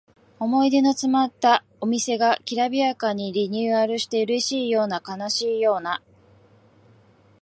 [0.39, 6.01] 思い出のつまったお店がきらびやかにリニューアルしてうれしいような悲しいような